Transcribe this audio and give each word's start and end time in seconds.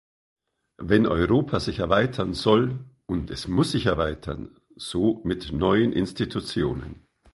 Wenn 0.79 1.05
Europa 1.05 1.59
sich 1.59 1.77
erweitern 1.77 2.33
soll, 2.33 2.79
und 3.05 3.29
es 3.29 3.47
muss 3.47 3.69
sich 3.73 3.85
erweitern, 3.85 4.59
so 4.75 5.21
mit 5.23 5.51
neuen 5.51 5.93
Institutionen. 5.93 7.05